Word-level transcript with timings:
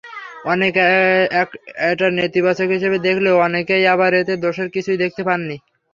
অনেকে 0.45 0.83
এটা 1.91 2.07
নেতিবাচক 2.19 2.69
হিসেবে 2.75 2.97
দেখলেও, 3.07 3.35
অনেকেই 3.47 3.83
আবার 3.93 4.11
এতে 4.21 4.33
দোষের 4.43 4.69
কিছুই 4.75 5.01
দেখতে 5.03 5.21
পাননি। 5.27 5.55